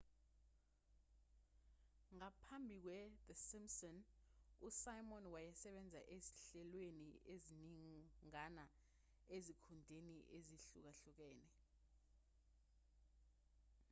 [2.17, 4.07] ngaphambi kwethe simpsons
[4.67, 8.65] usimon wayesebenze ezinhlelweni eziningana
[9.35, 11.49] ezikhundleni ezihlukahlukene